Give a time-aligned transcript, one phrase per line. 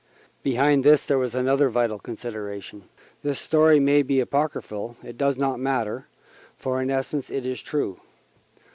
[0.41, 2.85] Behind this there was another vital consideration.
[3.21, 6.07] This story may be apocryphal it does not matter,
[6.55, 7.99] for in essence it is true.